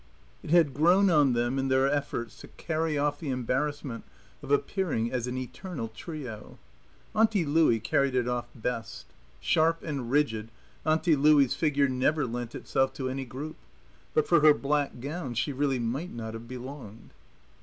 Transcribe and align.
It 0.41 0.49
had 0.49 0.73
grown 0.73 1.11
on 1.11 1.33
them 1.33 1.59
in 1.59 1.67
their 1.67 1.85
efforts 1.87 2.39
to 2.39 2.47
carry 2.47 2.97
off 2.97 3.19
the 3.19 3.29
embarrassment 3.29 4.03
of 4.41 4.49
appearing 4.49 5.11
as 5.11 5.27
an 5.27 5.37
eternal 5.37 5.89
trio. 5.89 6.57
Auntie 7.13 7.45
Louie 7.45 7.79
carried 7.79 8.15
it 8.15 8.27
off 8.27 8.47
best. 8.55 9.05
Sharp 9.39 9.83
and 9.83 10.09
rigid, 10.09 10.49
Auntie 10.87 11.15
Louie's 11.15 11.53
figure 11.53 11.87
never 11.87 12.25
lent 12.25 12.55
itself 12.55 12.93
to 12.95 13.09
any 13.09 13.25
group. 13.25 13.57
But 14.15 14.27
for 14.27 14.39
her 14.39 14.55
black 14.55 14.99
gown 15.01 15.35
she 15.35 15.53
really 15.53 15.77
might 15.77 16.11
not 16.11 16.33
have 16.33 16.47
belonged. 16.47 17.11